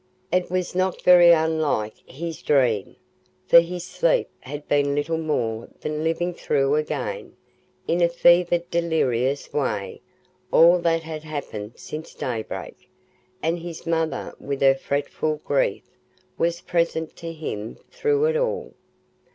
It 0.31 0.49
was 0.49 0.73
not 0.73 1.03
very 1.03 1.29
unlike 1.29 1.93
his 2.07 2.41
dream, 2.41 2.95
for 3.45 3.59
his 3.59 3.83
sleep 3.83 4.29
had 4.39 4.67
been 4.67 4.95
little 4.95 5.19
more 5.19 5.69
than 5.81 6.03
living 6.03 6.33
through 6.33 6.73
again, 6.73 7.35
in 7.87 8.01
a 8.01 8.09
fevered 8.09 8.67
delirious 8.71 9.53
way, 9.53 10.01
all 10.51 10.79
that 10.79 11.03
had 11.03 11.21
happened 11.23 11.73
since 11.75 12.15
daybreak, 12.15 12.89
and 13.43 13.59
his 13.59 13.85
mother 13.85 14.33
with 14.39 14.61
her 14.61 14.73
fretful 14.73 15.35
grief 15.45 15.83
was 16.35 16.61
present 16.61 17.15
to 17.17 17.31
him 17.31 17.77
through 17.91 18.25
it 18.25 18.35
all. 18.35 18.73